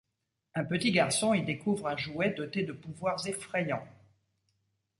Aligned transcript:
Un 0.55 0.63
petit 0.63 0.91
garçon 0.91 1.35
y 1.35 1.43
découvre 1.45 1.85
un 1.87 1.95
jouet 1.95 2.31
doté 2.33 2.63
de 2.63 2.73
pouvoirs 2.73 3.23
effrayants. 3.27 3.87